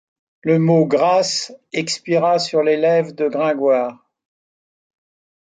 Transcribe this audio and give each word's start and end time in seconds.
Le 0.41 0.57
mot 0.57 0.87
grâce 0.87 1.53
expira 1.73 2.39
sur 2.39 2.63
les 2.63 2.75
lèvres 2.75 3.11
de 3.11 3.27
Gringoire. 3.27 3.99